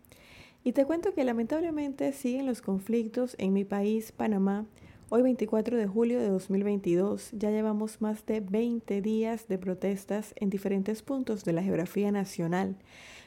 [0.66, 4.66] Y te cuento que lamentablemente siguen los conflictos en mi país, Panamá.
[5.10, 10.50] Hoy 24 de julio de 2022 ya llevamos más de 20 días de protestas en
[10.50, 12.78] diferentes puntos de la geografía nacional,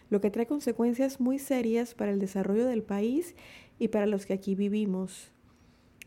[0.08, 3.34] lo que trae consecuencias muy serias para el desarrollo del país
[3.78, 5.30] y para los que aquí vivimos.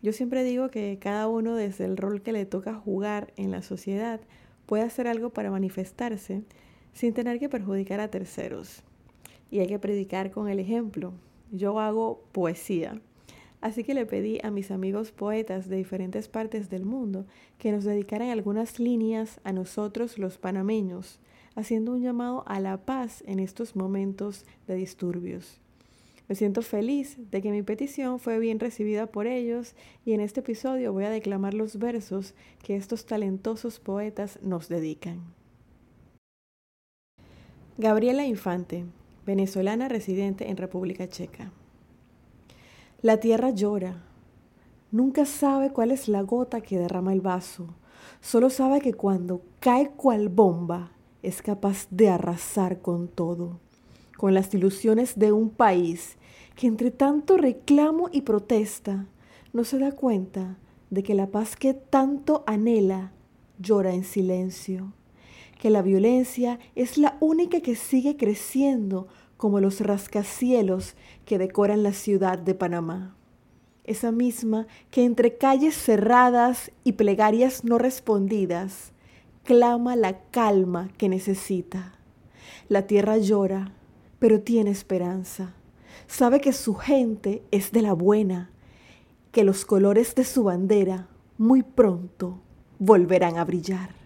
[0.01, 3.61] Yo siempre digo que cada uno desde el rol que le toca jugar en la
[3.61, 4.19] sociedad
[4.65, 6.41] puede hacer algo para manifestarse
[6.93, 8.83] sin tener que perjudicar a terceros
[9.51, 11.13] y hay que predicar con el ejemplo.
[11.51, 13.01] Yo hago poesía.
[13.61, 17.25] Así que le pedí a mis amigos poetas de diferentes partes del mundo
[17.57, 21.19] que nos dedicaran algunas líneas a nosotros los panameños,
[21.55, 25.59] haciendo un llamado a la paz en estos momentos de disturbios.
[26.29, 29.73] Me siento feliz de que mi petición fue bien recibida por ellos
[30.05, 35.33] y en este episodio voy a declamar los versos que estos talentosos poetas nos dedican.
[37.79, 38.85] Gabriela Infante,
[39.29, 41.51] venezolana residente en República Checa.
[43.03, 44.01] La tierra llora.
[44.91, 47.67] Nunca sabe cuál es la gota que derrama el vaso.
[48.21, 53.59] Solo sabe que cuando cae cual bomba es capaz de arrasar con todo,
[54.17, 56.17] con las ilusiones de un país
[56.55, 59.05] que entre tanto reclamo y protesta
[59.53, 60.57] no se da cuenta
[60.89, 63.11] de que la paz que tanto anhela
[63.59, 64.91] llora en silencio
[65.59, 71.93] que la violencia es la única que sigue creciendo como los rascacielos que decoran la
[71.93, 73.15] ciudad de Panamá.
[73.83, 78.93] Esa misma que entre calles cerradas y plegarias no respondidas,
[79.43, 81.93] clama la calma que necesita.
[82.69, 83.73] La tierra llora,
[84.17, 85.55] pero tiene esperanza.
[86.07, 88.49] Sabe que su gente es de la buena,
[89.33, 92.39] que los colores de su bandera muy pronto
[92.77, 93.98] volverán a brillar.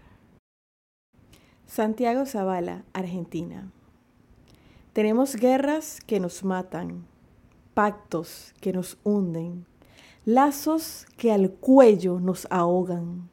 [1.74, 3.68] Santiago Zavala, Argentina.
[4.92, 7.04] Tenemos guerras que nos matan,
[7.74, 9.66] pactos que nos hunden,
[10.24, 13.28] lazos que al cuello nos ahogan.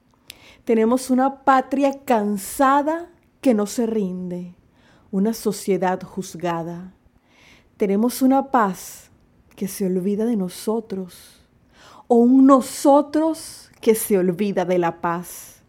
[0.65, 4.55] Tenemos una patria cansada que no se rinde,
[5.11, 6.95] una sociedad juzgada.
[7.77, 9.11] Tenemos una paz
[9.55, 11.45] que se olvida de nosotros
[12.07, 15.61] o un nosotros que se olvida de la paz.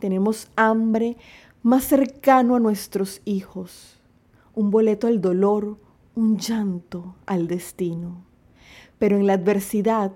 [0.00, 1.16] Tenemos hambre
[1.68, 4.00] más cercano a nuestros hijos,
[4.54, 5.76] un boleto al dolor,
[6.14, 8.24] un llanto al destino.
[8.98, 10.12] Pero en la adversidad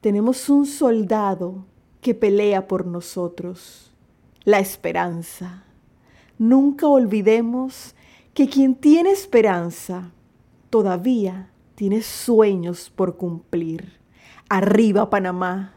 [0.00, 1.66] tenemos un soldado
[2.00, 3.92] que pelea por nosotros,
[4.44, 5.64] la esperanza.
[6.38, 7.96] Nunca olvidemos
[8.32, 10.12] que quien tiene esperanza
[10.70, 13.98] todavía tiene sueños por cumplir.
[14.48, 15.74] Arriba Panamá.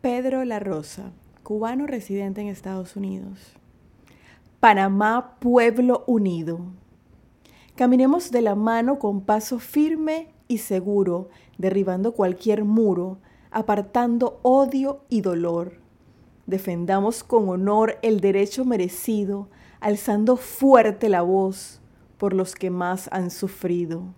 [0.00, 1.12] Pedro La Rosa
[1.44, 3.54] cubano residente en Estados Unidos.
[4.58, 6.58] Panamá, pueblo unido.
[7.76, 11.28] Caminemos de la mano con paso firme y seguro,
[11.58, 13.18] derribando cualquier muro,
[13.50, 15.74] apartando odio y dolor.
[16.46, 19.48] Defendamos con honor el derecho merecido,
[19.80, 21.82] alzando fuerte la voz
[22.16, 24.14] por los que más han sufrido.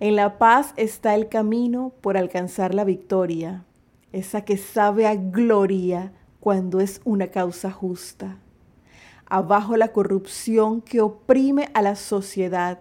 [0.00, 3.64] En la paz está el camino por alcanzar la victoria,
[4.12, 8.38] esa que sabe a gloria cuando es una causa justa.
[9.26, 12.78] Abajo la corrupción que oprime a la sociedad,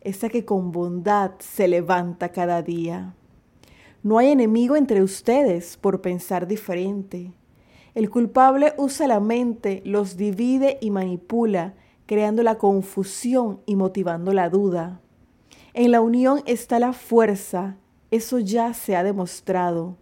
[0.00, 3.14] esa que con bondad se levanta cada día.
[4.02, 7.32] No hay enemigo entre ustedes por pensar diferente.
[7.94, 11.74] El culpable usa la mente, los divide y manipula,
[12.06, 15.00] creando la confusión y motivando la duda.
[15.74, 17.76] En la unión está la fuerza,
[18.10, 19.96] eso ya se ha demostrado.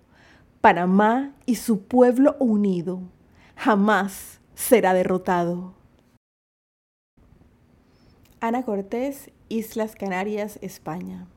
[0.60, 3.00] Panamá y su pueblo unido
[3.54, 5.72] jamás será derrotado.
[8.40, 11.28] Ana Cortés, Islas Canarias, España.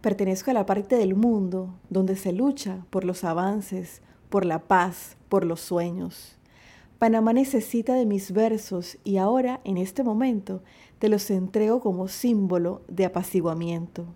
[0.00, 5.18] Pertenezco a la parte del mundo donde se lucha por los avances, por la paz,
[5.28, 6.38] por los sueños.
[6.98, 10.62] Panamá necesita de mis versos y ahora, en este momento,
[10.98, 14.06] te los entrego como símbolo de apaciguamiento.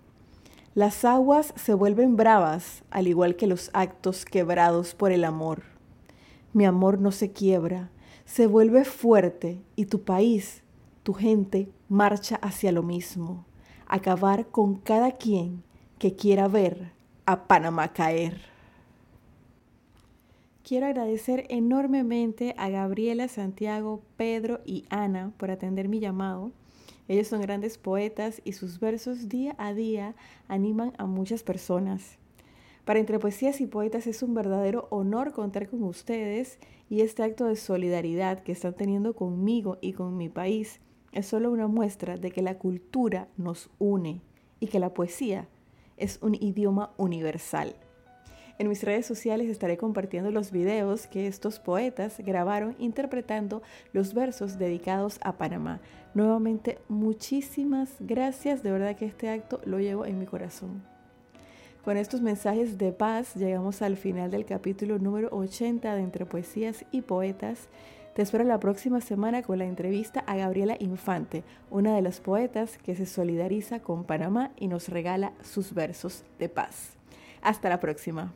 [0.73, 5.63] Las aguas se vuelven bravas, al igual que los actos quebrados por el amor.
[6.53, 7.89] Mi amor no se quiebra,
[8.23, 10.63] se vuelve fuerte y tu país,
[11.03, 13.45] tu gente, marcha hacia lo mismo,
[13.85, 15.61] acabar con cada quien
[15.99, 16.93] que quiera ver
[17.25, 18.39] a Panamá caer.
[20.63, 26.53] Quiero agradecer enormemente a Gabriela, Santiago, Pedro y Ana por atender mi llamado.
[27.07, 30.15] Ellos son grandes poetas y sus versos día a día
[30.47, 32.17] animan a muchas personas.
[32.85, 36.57] Para Entre Poesías y Poetas es un verdadero honor contar con ustedes
[36.89, 40.79] y este acto de solidaridad que están teniendo conmigo y con mi país
[41.11, 44.21] es solo una muestra de que la cultura nos une
[44.59, 45.47] y que la poesía
[45.97, 47.75] es un idioma universal.
[48.61, 54.59] En mis redes sociales estaré compartiendo los videos que estos poetas grabaron interpretando los versos
[54.59, 55.81] dedicados a Panamá.
[56.13, 58.61] Nuevamente, muchísimas gracias.
[58.61, 60.83] De verdad que este acto lo llevo en mi corazón.
[61.83, 66.85] Con estos mensajes de paz llegamos al final del capítulo número 80 de Entre Poesías
[66.91, 67.67] y Poetas.
[68.13, 72.77] Te espero la próxima semana con la entrevista a Gabriela Infante, una de las poetas
[72.77, 76.91] que se solidariza con Panamá y nos regala sus versos de paz.
[77.41, 78.35] Hasta la próxima.